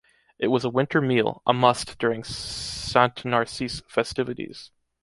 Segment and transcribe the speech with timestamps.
[0.39, 4.71] It was a winter meal, a must during Sant Narcís’ festivities.